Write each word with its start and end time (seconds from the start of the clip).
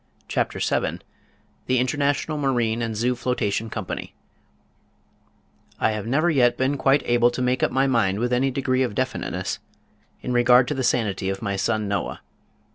CHAPTER 0.27 0.57
VII 0.57 1.01
THE 1.67 1.77
INTERNATIONAL 1.77 2.39
MARINE 2.39 2.81
AND 2.81 2.95
ZOO 2.97 3.13
FLOTATION 3.15 3.69
COMPANY 3.69 4.15
I 5.79 5.91
have 5.91 6.07
never 6.07 6.31
yet 6.31 6.57
been 6.57 6.75
quite 6.75 7.03
able 7.05 7.29
to 7.29 7.39
make 7.39 7.61
up 7.61 7.69
my 7.69 7.85
mind 7.85 8.17
with 8.17 8.33
any 8.33 8.49
degree 8.49 8.81
of 8.81 8.95
definiteness 8.95 9.59
in 10.23 10.33
regard 10.33 10.67
to 10.69 10.73
the 10.73 10.81
sanity 10.83 11.29
of 11.29 11.43
my 11.43 11.55
son 11.55 11.87
Noah. 11.87 12.21